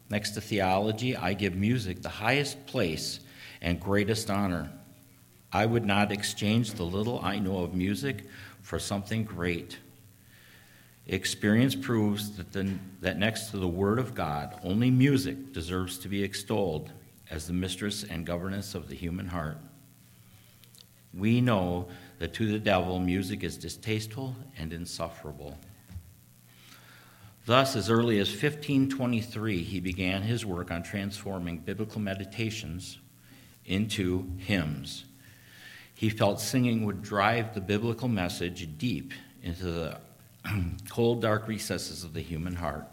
Next 0.10 0.32
to 0.32 0.42
theology, 0.42 1.16
I 1.16 1.34
give 1.34 1.56
music 1.56 2.02
the 2.02 2.10
highest 2.10 2.66
place 2.66 3.20
and 3.62 3.80
greatest 3.80 4.30
honor. 4.30 4.72
I 5.52 5.66
would 5.66 5.86
not 5.86 6.12
exchange 6.12 6.74
the 6.74 6.84
little 6.84 7.20
I 7.24 7.40
know 7.40 7.60
of 7.60 7.74
music 7.74 8.24
for 8.62 8.80
something 8.80 9.24
great. 9.24 9.78
Experience 11.08 11.76
proves 11.76 12.36
that, 12.38 12.52
the, 12.52 12.74
that 13.02 13.18
next 13.18 13.52
to 13.52 13.58
the 13.58 13.68
Word 13.68 13.98
of 13.98 14.14
God, 14.14 14.60
only 14.64 14.92
music 14.92 15.54
deserves 15.54 15.98
to 16.00 16.10
be 16.10 16.22
extolled 16.22 16.92
as 17.30 17.48
the 17.48 17.54
mistress 17.54 18.04
and 18.04 18.26
governess 18.26 18.76
of 18.76 18.90
the 18.90 18.96
human 18.96 19.28
heart. 19.28 19.58
We 21.14 21.42
know 21.42 21.88
that 22.20 22.34
to 22.36 22.52
the 22.52 22.60
devil, 22.60 23.00
music 23.00 23.44
is 23.44 23.58
distasteful 23.58 24.36
and 24.58 24.74
insufferable. 24.74 25.58
Thus, 27.48 27.78
as 27.78 27.90
early 27.90 28.20
as 28.20 28.28
1523, 28.28 29.64
he 29.64 29.80
began 29.80 30.22
his 30.22 30.46
work 30.46 30.70
on 30.70 30.84
transforming 30.84 31.60
biblical 31.60 32.02
meditations 32.02 32.98
into 33.66 34.28
hymns. 34.38 35.06
He 35.94 36.10
felt 36.10 36.42
singing 36.42 36.84
would 36.84 37.02
drive 37.02 37.54
the 37.54 37.62
biblical 37.62 38.10
message 38.10 38.68
deep 38.78 39.14
into 39.42 39.64
the 39.64 39.98
cold, 40.90 41.22
dark 41.22 41.48
recesses 41.48 42.04
of 42.04 42.14
the 42.14 42.20
human 42.20 42.54
heart. 42.54 42.86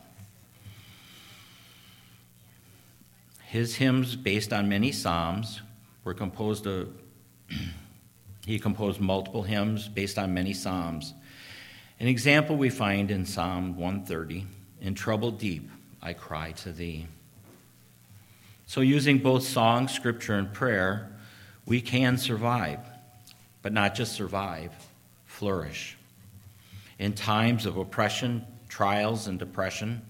His 3.47 3.75
hymns, 3.75 4.15
based 4.15 4.53
on 4.53 4.69
many 4.69 4.93
psalms, 4.93 5.63
were 6.05 6.15
composed 6.15 6.69
of 6.69 6.91
he 8.47 8.61
composed 8.61 9.01
multiple 9.01 9.43
hymns 9.43 9.89
based 9.89 10.17
on 10.17 10.33
many 10.33 10.53
psalms. 10.53 11.13
An 12.01 12.09
example 12.09 12.57
we 12.57 12.71
find 12.71 13.11
in 13.11 13.25
Psalm 13.25 13.77
130 13.77 14.47
In 14.81 14.95
trouble 14.95 15.31
deep, 15.31 15.71
I 16.03 16.13
cry 16.13 16.53
to 16.53 16.73
thee. 16.73 17.07
So, 18.67 18.81
using 18.81 19.19
both 19.19 19.45
song, 19.47 19.89
scripture, 19.89 20.35
and 20.35 20.53
prayer, 20.53 21.11
we 21.67 21.81
can 21.81 22.19
survive, 22.19 22.81
but 23.63 23.73
not 23.73 23.95
just 23.95 24.15
survive, 24.15 24.73
flourish. 25.27 25.97
In 26.99 27.13
times 27.13 27.67
of 27.67 27.77
oppression, 27.77 28.45
trials, 28.69 29.27
and 29.27 29.39
depression, 29.39 30.03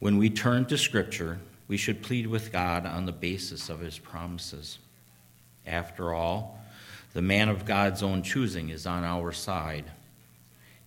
when 0.00 0.16
we 0.16 0.30
turn 0.30 0.64
to 0.66 0.78
scripture, 0.78 1.38
we 1.68 1.76
should 1.76 2.02
plead 2.02 2.26
with 2.26 2.50
God 2.50 2.84
on 2.86 3.06
the 3.06 3.12
basis 3.12 3.68
of 3.68 3.80
his 3.80 3.98
promises. 3.98 4.78
After 5.66 6.12
all, 6.12 6.58
the 7.12 7.22
man 7.22 7.48
of 7.48 7.64
God's 7.64 8.02
own 8.02 8.22
choosing 8.22 8.70
is 8.70 8.86
on 8.86 9.04
our 9.04 9.30
side. 9.32 9.84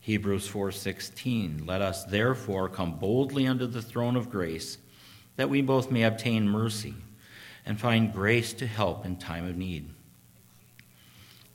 Hebrews 0.03 0.49
4:16 0.49 1.65
Let 1.65 1.81
us 1.81 2.03
therefore 2.03 2.67
come 2.67 2.99
boldly 2.99 3.47
unto 3.47 3.65
the 3.65 3.81
throne 3.81 4.17
of 4.17 4.29
grace 4.29 4.77
that 5.37 5.49
we 5.49 5.61
both 5.61 5.91
may 5.91 6.03
obtain 6.03 6.47
mercy 6.47 6.93
and 7.65 7.79
find 7.79 8.11
grace 8.11 8.51
to 8.55 8.67
help 8.67 9.05
in 9.05 9.15
time 9.15 9.45
of 9.45 9.55
need. 9.55 9.89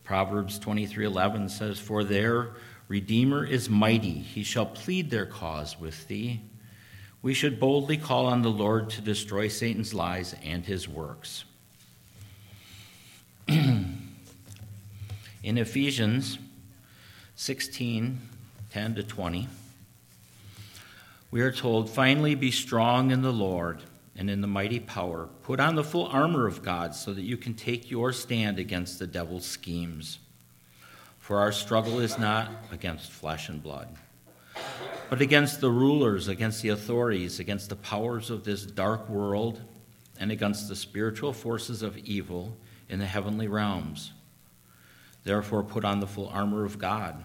Proverbs 0.02 0.58
23:11 0.58 1.50
says 1.50 1.78
for 1.78 2.02
their 2.02 2.54
redeemer 2.88 3.44
is 3.44 3.68
mighty 3.68 4.18
he 4.18 4.42
shall 4.42 4.64
plead 4.64 5.10
their 5.10 5.26
cause 5.26 5.78
with 5.78 6.08
thee. 6.08 6.40
We 7.20 7.34
should 7.34 7.60
boldly 7.60 7.98
call 7.98 8.24
on 8.24 8.40
the 8.40 8.48
Lord 8.48 8.88
to 8.90 9.02
destroy 9.02 9.48
Satan's 9.48 9.92
lies 9.92 10.34
and 10.42 10.64
his 10.64 10.88
works. 10.88 11.44
In 13.46 14.08
Ephesians 15.42 16.38
16 17.36 18.37
10 18.70 18.96
to 18.96 19.02
20, 19.02 19.48
we 21.30 21.40
are 21.40 21.52
told, 21.52 21.90
Finally, 21.90 22.34
be 22.34 22.50
strong 22.50 23.10
in 23.10 23.22
the 23.22 23.32
Lord 23.32 23.82
and 24.16 24.28
in 24.28 24.40
the 24.40 24.46
mighty 24.46 24.80
power. 24.80 25.28
Put 25.42 25.60
on 25.60 25.74
the 25.74 25.84
full 25.84 26.06
armor 26.06 26.46
of 26.46 26.62
God 26.62 26.94
so 26.94 27.12
that 27.14 27.22
you 27.22 27.36
can 27.36 27.54
take 27.54 27.90
your 27.90 28.12
stand 28.12 28.58
against 28.58 28.98
the 28.98 29.06
devil's 29.06 29.46
schemes. 29.46 30.18
For 31.18 31.38
our 31.38 31.52
struggle 31.52 32.00
is 32.00 32.18
not 32.18 32.50
against 32.72 33.10
flesh 33.10 33.48
and 33.48 33.62
blood, 33.62 33.88
but 35.10 35.20
against 35.20 35.60
the 35.60 35.70
rulers, 35.70 36.28
against 36.28 36.62
the 36.62 36.70
authorities, 36.70 37.38
against 37.38 37.68
the 37.68 37.76
powers 37.76 38.30
of 38.30 38.44
this 38.44 38.64
dark 38.64 39.08
world, 39.08 39.60
and 40.18 40.32
against 40.32 40.68
the 40.68 40.76
spiritual 40.76 41.32
forces 41.32 41.82
of 41.82 41.96
evil 41.98 42.56
in 42.88 42.98
the 42.98 43.06
heavenly 43.06 43.46
realms. 43.46 44.12
Therefore, 45.24 45.62
put 45.62 45.84
on 45.84 46.00
the 46.00 46.06
full 46.06 46.28
armor 46.28 46.64
of 46.64 46.78
God, 46.78 47.24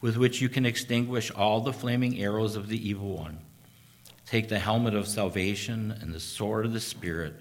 with 0.00 0.16
which 0.16 0.40
you 0.40 0.48
can 0.48 0.64
extinguish 0.64 1.30
all 1.30 1.60
the 1.60 1.72
flaming 1.72 2.20
arrows 2.20 2.56
of 2.56 2.68
the 2.68 2.88
evil 2.88 3.16
one. 3.16 3.38
Take 4.26 4.48
the 4.48 4.58
helmet 4.58 4.94
of 4.94 5.08
salvation 5.08 5.90
and 6.00 6.12
the 6.12 6.20
sword 6.20 6.66
of 6.66 6.72
the 6.72 6.80
Spirit, 6.80 7.34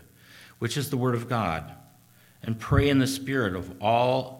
which 0.59 0.77
is 0.77 0.89
the 0.89 0.97
word 0.97 1.15
of 1.15 1.29
God, 1.29 1.71
and 2.41 2.59
pray 2.59 2.89
in 2.89 2.99
the 2.99 3.07
Spirit 3.07 3.55
of 3.55 3.81
all 3.81 4.37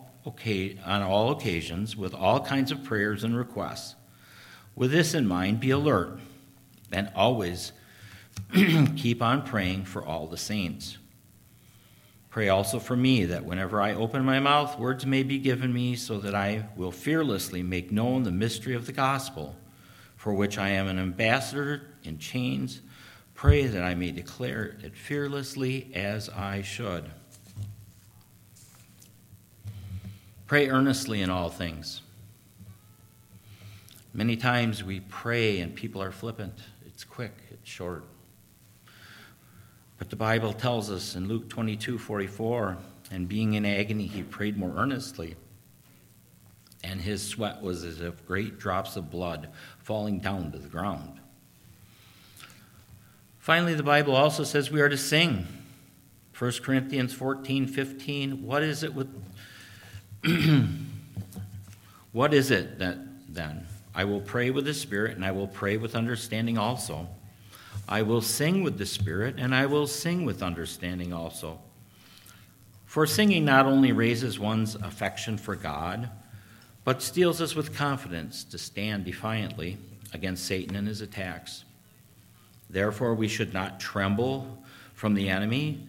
on 0.85 1.01
all 1.01 1.31
occasions 1.31 1.95
with 1.95 2.13
all 2.13 2.41
kinds 2.41 2.69
of 2.69 2.83
prayers 2.83 3.23
and 3.23 3.35
requests. 3.35 3.95
With 4.75 4.91
this 4.91 5.13
in 5.13 5.25
mind, 5.25 5.61
be 5.61 5.71
alert 5.71 6.19
and 6.91 7.09
always 7.15 7.71
keep 8.95 9.21
on 9.21 9.43
praying 9.43 9.85
for 9.85 10.03
all 10.03 10.27
the 10.27 10.37
saints. 10.37 10.97
Pray 12.37 12.49
also 12.49 12.77
for 12.77 12.95
me 12.95 13.25
that 13.25 13.45
whenever 13.45 13.81
I 13.81 13.95
open 13.95 14.23
my 14.23 14.39
mouth, 14.39 14.77
words 14.77 15.07
may 15.07 15.23
be 15.23 15.39
given 15.39 15.73
me 15.73 15.95
so 15.95 16.19
that 16.19 16.35
I 16.35 16.67
will 16.75 16.91
fearlessly 16.91 17.63
make 17.63 17.91
known 17.91 18.21
the 18.21 18.31
mystery 18.31 18.75
of 18.75 18.85
the 18.85 18.91
gospel, 18.91 19.55
for 20.17 20.35
which 20.35 20.59
I 20.59 20.69
am 20.69 20.87
an 20.87 20.99
ambassador 20.99 21.81
in 22.03 22.19
chains. 22.19 22.81
Pray 23.33 23.65
that 23.65 23.81
I 23.81 23.95
may 23.95 24.11
declare 24.11 24.77
it 24.83 24.95
fearlessly 24.95 25.89
as 25.95 26.29
I 26.29 26.61
should. 26.61 27.09
Pray 30.45 30.69
earnestly 30.69 31.23
in 31.23 31.31
all 31.31 31.49
things. 31.49 32.01
Many 34.13 34.37
times 34.37 34.83
we 34.83 34.99
pray 34.99 35.59
and 35.59 35.73
people 35.73 36.03
are 36.03 36.11
flippant. 36.11 36.59
It's 36.85 37.03
quick, 37.03 37.33
it's 37.49 37.67
short. 37.67 38.03
But 39.97 40.09
the 40.09 40.15
Bible 40.15 40.53
tells 40.53 40.91
us 40.91 41.15
in 41.15 41.27
Luke 41.27 41.49
22 41.49 41.97
44, 41.97 42.77
and 43.11 43.27
being 43.27 43.53
in 43.53 43.65
agony, 43.65 44.07
he 44.07 44.23
prayed 44.23 44.57
more 44.57 44.73
earnestly. 44.75 45.35
And 46.83 47.01
his 47.01 47.23
sweat 47.23 47.61
was 47.61 47.83
as 47.83 48.01
if 48.01 48.25
great 48.27 48.59
drops 48.59 48.95
of 48.95 49.09
blood 49.09 49.49
falling 49.79 50.19
down 50.19 50.51
to 50.51 50.59
the 50.59 50.67
ground. 50.67 51.19
Finally, 53.39 53.73
the 53.73 53.83
Bible 53.83 54.15
also 54.15 54.43
says 54.43 54.69
we 54.69 54.81
are 54.81 54.89
to 54.89 54.97
sing. 54.97 55.47
1 56.37 56.51
Corinthians 56.61 57.13
14 57.13 57.65
15. 57.67 58.43
What 58.43 58.61
is 58.61 58.83
it 58.83 58.93
with. 58.93 59.09
what 62.11 62.33
is 62.33 62.51
it 62.51 62.77
that 62.79 62.97
then? 63.27 63.65
I 63.95 64.03
will 64.03 64.21
pray 64.21 64.51
with 64.51 64.65
the 64.65 64.75
Spirit, 64.75 65.15
and 65.15 65.25
I 65.25 65.31
will 65.31 65.47
pray 65.47 65.77
with 65.77 65.95
understanding 65.95 66.57
also. 66.57 67.07
I 67.89 68.01
will 68.01 68.21
sing 68.21 68.63
with 68.63 68.77
the 68.77 68.85
Spirit, 68.85 69.35
and 69.37 69.55
I 69.55 69.65
will 69.65 69.87
sing 69.87 70.25
with 70.25 70.43
understanding 70.43 71.13
also. 71.13 71.59
For 72.85 73.05
singing 73.05 73.45
not 73.45 73.65
only 73.65 73.93
raises 73.93 74.37
one's 74.37 74.75
affection 74.75 75.37
for 75.37 75.55
God, 75.55 76.09
but 76.83 77.01
steels 77.01 77.41
us 77.41 77.55
with 77.55 77.75
confidence 77.75 78.43
to 78.45 78.57
stand 78.57 79.05
defiantly 79.05 79.77
against 80.13 80.45
Satan 80.45 80.75
and 80.75 80.87
his 80.87 81.01
attacks. 81.01 81.63
Therefore, 82.69 83.13
we 83.13 83.29
should 83.29 83.53
not 83.53 83.79
tremble 83.79 84.61
from 84.93 85.13
the 85.13 85.29
enemy, 85.29 85.87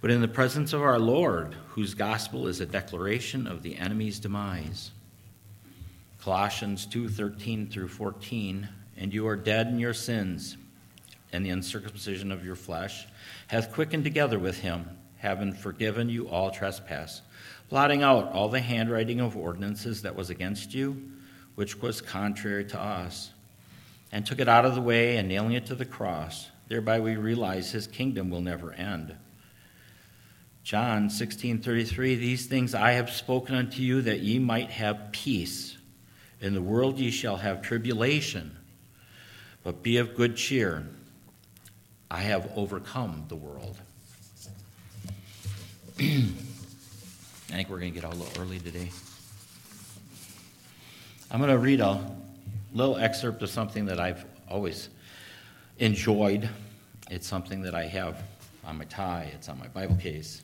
but 0.00 0.10
in 0.10 0.20
the 0.20 0.28
presence 0.28 0.72
of 0.72 0.82
our 0.82 0.98
Lord, 1.00 1.54
whose 1.70 1.94
gospel 1.94 2.46
is 2.46 2.60
a 2.60 2.66
declaration 2.66 3.48
of 3.48 3.62
the 3.62 3.76
enemy's 3.76 4.20
demise. 4.20 4.92
Colossians 6.20 6.86
2 6.86 7.08
13 7.08 7.68
through 7.68 7.88
14, 7.88 8.68
and 8.96 9.12
you 9.12 9.26
are 9.26 9.36
dead 9.36 9.66
in 9.66 9.78
your 9.78 9.94
sins 9.94 10.56
and 11.32 11.44
the 11.44 11.50
uncircumcision 11.50 12.32
of 12.32 12.44
your 12.44 12.56
flesh, 12.56 13.06
hath 13.48 13.72
quickened 13.72 14.04
together 14.04 14.38
with 14.38 14.60
him, 14.60 14.98
having 15.18 15.52
forgiven 15.52 16.08
you 16.08 16.28
all 16.28 16.50
trespass, 16.50 17.22
blotting 17.68 18.02
out 18.02 18.32
all 18.32 18.48
the 18.48 18.60
handwriting 18.60 19.20
of 19.20 19.36
ordinances 19.36 20.02
that 20.02 20.16
was 20.16 20.30
against 20.30 20.74
you, 20.74 21.10
which 21.54 21.80
was 21.80 22.00
contrary 22.00 22.64
to 22.64 22.80
us, 22.80 23.30
and 24.12 24.26
took 24.26 24.40
it 24.40 24.48
out 24.48 24.64
of 24.64 24.74
the 24.74 24.80
way 24.80 25.16
and 25.16 25.28
nailing 25.28 25.52
it 25.52 25.66
to 25.66 25.74
the 25.74 25.84
cross. 25.84 26.48
Thereby 26.68 27.00
we 27.00 27.16
realize 27.16 27.70
his 27.70 27.86
kingdom 27.86 28.30
will 28.30 28.40
never 28.40 28.72
end. 28.72 29.14
John 30.62 31.08
16:33 31.08 32.14
These 32.16 32.46
things 32.46 32.74
I 32.74 32.92
have 32.92 33.10
spoken 33.10 33.54
unto 33.54 33.82
you 33.82 34.02
that 34.02 34.20
ye 34.20 34.38
might 34.38 34.70
have 34.70 35.10
peace. 35.12 35.76
In 36.40 36.54
the 36.54 36.62
world 36.62 36.98
ye 36.98 37.10
shall 37.10 37.38
have 37.38 37.60
tribulation, 37.60 38.56
but 39.62 39.82
be 39.82 39.96
of 39.96 40.14
good 40.14 40.36
cheer. 40.36 40.86
I 42.10 42.18
have 42.22 42.50
overcome 42.56 43.24
the 43.28 43.36
world. 43.36 43.76
I 46.00 46.02
think 47.52 47.68
we're 47.68 47.78
going 47.78 47.92
to 47.92 48.00
get 48.00 48.04
out 48.04 48.14
a 48.14 48.16
little 48.16 48.42
early 48.42 48.58
today. 48.58 48.90
I'm 51.30 51.38
going 51.38 51.52
to 51.52 51.58
read 51.58 51.80
a 51.80 52.04
little 52.74 52.96
excerpt 52.96 53.42
of 53.42 53.50
something 53.50 53.84
that 53.86 54.00
I've 54.00 54.24
always 54.48 54.88
enjoyed. 55.78 56.48
It's 57.10 57.28
something 57.28 57.62
that 57.62 57.76
I 57.76 57.86
have 57.86 58.20
on 58.64 58.78
my 58.78 58.84
tie, 58.86 59.30
it's 59.34 59.48
on 59.48 59.60
my 59.60 59.68
Bible 59.68 59.96
case. 59.96 60.42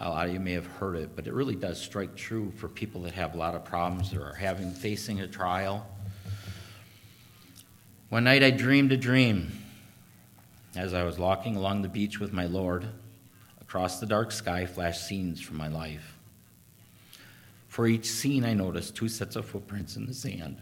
A 0.00 0.10
lot 0.10 0.26
of 0.26 0.34
you 0.34 0.40
may 0.40 0.52
have 0.52 0.66
heard 0.66 0.96
it, 0.96 1.16
but 1.16 1.26
it 1.26 1.32
really 1.32 1.54
does 1.54 1.80
strike 1.80 2.16
true 2.16 2.50
for 2.56 2.68
people 2.68 3.00
that 3.02 3.14
have 3.14 3.34
a 3.34 3.38
lot 3.38 3.54
of 3.54 3.64
problems 3.64 4.12
or 4.12 4.24
are 4.24 4.34
having 4.34 4.72
facing 4.72 5.20
a 5.20 5.28
trial. 5.28 5.86
One 8.10 8.24
night 8.24 8.42
I 8.42 8.50
dreamed 8.50 8.92
a 8.92 8.96
dream 8.98 9.52
as 10.74 10.94
I 10.94 11.04
was 11.04 11.18
walking 11.18 11.56
along 11.56 11.82
the 11.82 11.88
beach 11.88 12.18
with 12.18 12.32
my 12.32 12.46
Lord, 12.46 12.86
across 13.60 14.00
the 14.00 14.06
dark 14.06 14.32
sky 14.32 14.66
flashed 14.66 15.06
scenes 15.06 15.40
from 15.40 15.56
my 15.56 15.68
life. 15.68 16.16
For 17.68 17.86
each 17.86 18.06
scene, 18.06 18.44
I 18.44 18.54
noticed 18.54 18.94
two 18.94 19.08
sets 19.08 19.36
of 19.36 19.46
footprints 19.46 19.96
in 19.96 20.06
the 20.06 20.14
sand. 20.14 20.58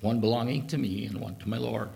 one 0.00 0.20
belonging 0.20 0.66
to 0.68 0.78
me 0.78 1.06
and 1.06 1.20
one 1.20 1.36
to 1.36 1.48
my 1.48 1.56
Lord. 1.56 1.88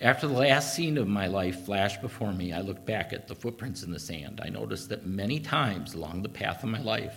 After 0.00 0.28
the 0.28 0.34
last 0.34 0.74
scene 0.74 0.96
of 0.96 1.08
my 1.08 1.26
life 1.26 1.64
flashed 1.64 2.00
before 2.00 2.32
me, 2.32 2.52
I 2.52 2.60
looked 2.60 2.86
back 2.86 3.12
at 3.12 3.26
the 3.26 3.34
footprints 3.34 3.82
in 3.82 3.90
the 3.90 3.98
sand. 3.98 4.40
I 4.44 4.48
noticed 4.48 4.88
that 4.90 5.06
many 5.06 5.40
times 5.40 5.94
along 5.94 6.22
the 6.22 6.28
path 6.28 6.62
of 6.62 6.70
my 6.70 6.80
life, 6.80 7.16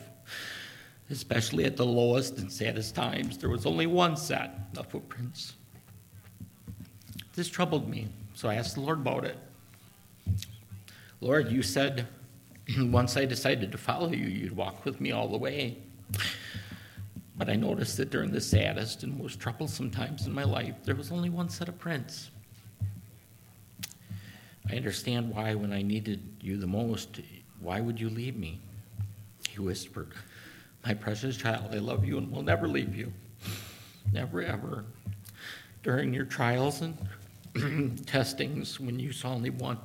especially 1.12 1.66
at 1.66 1.78
the 1.78 1.86
lowest 1.86 2.38
and 2.38 2.52
saddest 2.52 2.96
times, 2.96 3.38
there 3.38 3.50
was 3.50 3.66
only 3.66 3.86
one 3.86 4.16
set 4.16 4.52
of 4.78 4.88
footprints. 4.88 5.54
This 7.34 7.50
troubled 7.50 7.90
me, 7.90 8.08
so 8.34 8.50
I 8.50 8.56
asked 8.56 8.76
the 8.76 8.82
Lord 8.82 9.00
about 9.00 9.26
it. 9.26 9.38
Lord, 11.22 11.52
you 11.52 11.62
said 11.62 12.08
once 12.80 13.18
I 13.18 13.26
decided 13.26 13.72
to 13.72 13.78
follow 13.78 14.12
you, 14.12 14.26
you'd 14.26 14.56
walk 14.56 14.86
with 14.86 15.00
me 15.00 15.12
all 15.12 15.28
the 15.28 15.38
way. 15.38 15.78
But 17.38 17.50
I 17.50 17.56
noticed 17.56 17.98
that 17.98 18.12
during 18.12 18.32
the 18.32 18.42
saddest 18.42 19.04
and 19.04 19.18
most 19.18 19.40
troublesome 19.40 19.90
times 19.90 20.28
in 20.28 20.34
my 20.34 20.44
life, 20.44 20.76
there 20.84 20.96
was 20.96 21.12
only 21.12 21.30
one 21.30 21.50
set 21.50 21.70
of 21.70 21.80
prints. 21.80 22.30
I 24.70 24.76
understand 24.76 25.34
why, 25.34 25.56
when 25.56 25.74
I 25.74 25.82
needed 25.82 26.22
you 26.40 26.58
the 26.58 26.68
most, 26.68 27.20
why 27.60 27.82
would 27.82 28.00
you 28.00 28.10
leave 28.10 28.36
me? 28.36 28.60
He 29.50 29.60
whispered. 29.60 30.10
My 30.86 30.94
precious 30.96 31.38
child, 31.38 31.70
I 31.74 31.78
love 31.78 32.06
you 32.06 32.18
and 32.18 32.32
will 32.32 32.42
never 32.42 32.68
leave 32.68 32.96
you. 32.96 33.14
Never, 34.12 34.42
ever. 34.42 34.86
During 35.84 36.14
your 36.14 36.26
trials 36.26 36.82
and 36.82 36.98
testings, 38.08 38.80
when 38.80 39.00
you 39.00 39.12
saw 39.12 39.34
only 39.34 39.52
one 39.52 39.78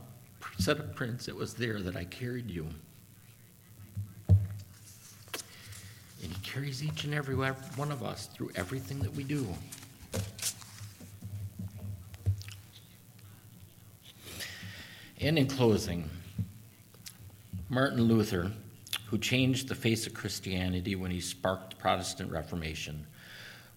set 0.59 0.79
of 0.79 0.95
prints, 0.95 1.29
it 1.29 1.37
was 1.37 1.55
there 1.55 1.81
that 1.81 1.97
I 1.97 2.05
carried 2.05 2.51
you. 2.51 2.67
And 4.29 4.39
He 6.33 6.35
carries 6.43 6.83
each 6.83 7.05
and 7.05 7.15
every 7.15 7.35
one 7.35 7.93
of 7.93 8.03
us 8.03 8.27
through 8.35 8.51
everything 8.57 8.99
that 9.01 9.15
we 9.15 9.23
do. 9.23 9.47
And 15.21 15.39
in 15.39 15.47
closing, 15.47 16.09
Martin 17.69 18.03
Luther 18.03 18.53
who 19.07 19.19
changed 19.19 19.69
the 19.69 19.75
face 19.75 20.07
of 20.07 20.15
Christianity 20.15 20.97
when 20.97 21.11
he 21.11 21.21
sparked 21.21 21.71
the 21.71 21.77
Protestant 21.77 22.31
Reformation, 22.31 23.07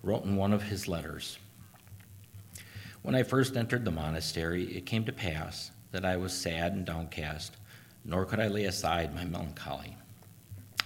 wrote 0.04 0.26
in 0.26 0.36
one 0.36 0.54
of 0.54 0.64
his 0.64 0.88
letters 0.88 1.38
When 3.02 3.16
I 3.16 3.24
first 3.24 3.56
entered 3.56 3.86
the 3.86 3.92
monastery, 3.92 4.66
it 4.76 4.86
came 4.86 5.06
to 5.06 5.14
pass 5.14 5.72
that 5.92 6.06
I 6.06 6.18
was 6.18 6.34
sad 6.34 6.74
and 6.74 6.86
downcast, 6.86 7.58
nor 8.06 8.26
could 8.26 8.40
I 8.40 8.48
lay 8.48 8.66
aside 8.66 9.14
my 9.14 9.26
melancholy. 9.26 9.96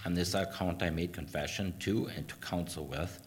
On 0.04 0.14
this 0.14 0.34
account, 0.34 0.82
I 0.82 0.90
made 0.90 1.12
confession 1.12 1.74
to 1.80 2.10
and 2.14 2.28
to 2.28 2.34
counsel 2.36 2.86
with 2.86 3.22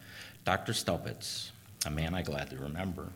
Dr. 0.46 0.74
Staupitz, 0.74 1.52
a 1.86 1.90
man 1.90 2.14
I 2.14 2.22
gladly 2.22 2.58
remember, 2.58 3.10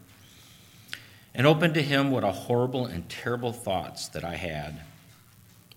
and 1.36 1.46
opened 1.46 1.76
to 1.76 1.82
him 1.82 2.12
what 2.12 2.24
a 2.24 2.32
horrible 2.32 2.88
and 2.88 3.08
terrible 3.08 3.54
thoughts 3.54 4.08
that 4.10 4.24
I 4.24 4.36
had. 4.36 4.82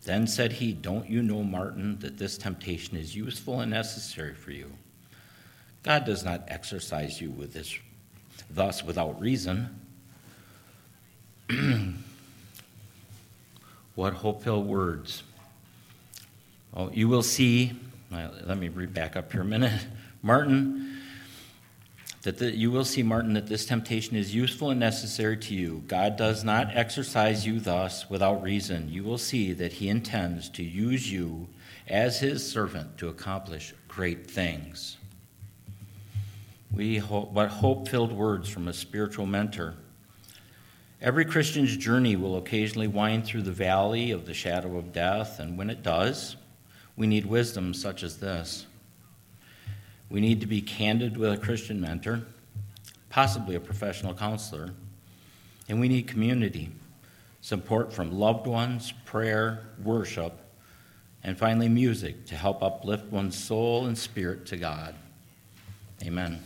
Then 0.05 0.27
said 0.27 0.53
he, 0.53 0.73
Don't 0.73 1.09
you 1.09 1.23
know, 1.23 1.43
Martin, 1.43 1.99
that 2.01 2.19
this 2.19 2.37
temptation 2.39 2.97
is 2.97 3.17
useful 3.17 3.61
and 3.61 3.71
necessary 3.71 4.35
for 4.35 4.51
you? 4.51 4.71
God 5.83 6.05
does 6.05 6.25
not 6.25 6.45
exercise 6.49 7.21
you 7.21 7.31
with 7.31 7.53
this 7.53 7.79
thus 8.51 8.85
without 8.85 9.21
reason. 9.21 9.81
what 13.95 14.15
hope-filled 14.15 14.67
words. 14.67 15.23
Oh, 16.75 16.91
you 16.93 17.09
will 17.09 17.23
see, 17.23 17.73
let 18.11 18.59
me 18.59 18.69
read 18.69 18.93
back 18.93 19.17
up 19.17 19.33
here 19.33 19.43
a 19.43 19.45
minute. 19.45 19.87
Martin, 20.23 20.94
that 22.25 22.39
the, 22.39 22.57
you 22.57 22.71
will 22.71 22.87
see, 22.87 23.03
Martin, 23.03 23.35
that 23.35 23.47
this 23.47 23.67
temptation 23.67 24.17
is 24.17 24.35
useful 24.35 24.71
and 24.71 24.81
necessary 24.81 25.37
to 25.37 25.55
you. 25.55 25.85
God 25.87 26.17
does 26.17 26.43
not 26.43 26.75
exercise 26.75 27.47
you 27.47 27.61
thus 27.61 28.09
without 28.09 28.43
reason. 28.43 28.89
You 28.89 29.05
will 29.05 29.19
see 29.19 29.53
that 29.53 29.75
He 29.75 29.91
intends 29.91 30.49
to 30.51 30.63
use 30.63 31.13
you 31.13 31.49
as 31.87 32.21
His 32.21 32.51
servant 32.51 32.97
to 32.99 33.09
accomplish 33.09 33.75
great 33.89 34.31
things. 34.31 34.97
We 36.73 36.97
hope, 36.97 37.31
what 37.31 37.51
hope 37.51 37.89
filled 37.89 38.13
words 38.13 38.49
from 38.49 38.69
a 38.69 38.73
spiritual 38.73 39.27
mentor. 39.27 39.75
Every 41.03 41.27
Christian's 41.27 41.77
journey 41.77 42.17
will 42.17 42.39
occasionally 42.39 42.89
wind 42.89 43.27
through 43.27 43.43
the 43.43 43.53
valley 43.53 44.13
of 44.13 44.25
the 44.25 44.33
shadow 44.33 44.79
of 44.79 44.95
death, 44.95 45.41
and 45.41 45.59
when 45.59 45.69
it 45.69 45.83
does, 45.83 46.37
we 46.97 47.07
need 47.07 47.27
wisdom 47.27 47.75
such 47.75 48.03
as 48.03 48.17
this. 48.17 48.65
We 50.11 50.21
need 50.21 50.41
to 50.41 50.47
be 50.47 50.61
candid 50.61 51.17
with 51.17 51.33
a 51.33 51.37
Christian 51.37 51.81
mentor, 51.81 52.23
possibly 53.11 53.55
a 53.55 53.61
professional 53.61 54.15
counselor, 54.15 54.71
and 55.69 55.81
we 55.81 55.89
need 55.89 56.07
community, 56.07 56.71
support 57.41 57.93
from 57.93 58.13
loved 58.13 58.47
ones, 58.47 58.93
prayer, 59.05 59.67
worship, 59.83 60.33
and 61.23 61.39
finally 61.39 61.69
music 61.69 62.27
to 62.27 62.37
help 62.37 62.63
uplift 62.63 63.07
one's 63.07 63.37
soul 63.37 63.87
and 63.87 63.97
spirit 63.97 64.47
to 64.47 64.57
God. 64.57 64.95
Amen. 66.05 66.39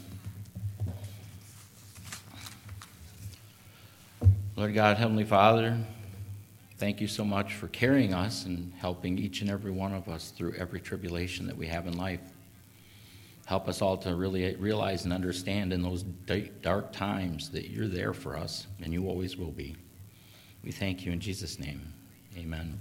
Lord 4.55 4.75
God, 4.75 4.97
Heavenly 4.97 5.25
Father, 5.25 5.79
thank 6.79 7.01
you 7.01 7.07
so 7.07 7.25
much 7.25 7.55
for 7.55 7.69
carrying 7.69 8.13
us 8.13 8.45
and 8.45 8.73
helping 8.79 9.19
each 9.19 9.41
and 9.41 9.51
every 9.51 9.71
one 9.71 9.95
of 9.95 10.09
us 10.09 10.31
through 10.31 10.55
every 10.55 10.81
tribulation 10.81 11.47
that 11.47 11.57
we 11.57 11.67
have 11.67 11.87
in 11.87 11.97
life. 11.97 12.21
Help 13.49 13.67
us 13.67 13.81
all 13.81 13.97
to 13.97 14.15
really 14.15 14.55
realize 14.57 15.05
and 15.05 15.13
understand 15.15 15.73
in 15.73 15.81
those 15.81 16.03
dark 16.61 16.93
times 16.93 17.49
that 17.49 17.71
you're 17.71 17.89
there 17.89 18.13
for 18.13 18.37
us 18.37 18.67
and 18.83 18.93
you 18.93 19.09
always 19.09 19.39
will 19.39 19.53
be. 19.53 19.75
We 20.63 20.71
thank 20.71 21.07
you 21.07 21.13
in 21.13 21.19
Jesus' 21.19 21.59
name. 21.59 21.81
Amen. 22.37 22.79